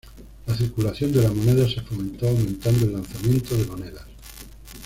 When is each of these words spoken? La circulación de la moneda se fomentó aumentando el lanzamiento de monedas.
La 0.47 0.55
circulación 0.57 1.11
de 1.13 1.21
la 1.21 1.29
moneda 1.31 1.69
se 1.69 1.79
fomentó 1.81 2.27
aumentando 2.27 2.85
el 2.87 2.93
lanzamiento 2.93 3.55
de 3.55 3.65
monedas. 3.67 4.07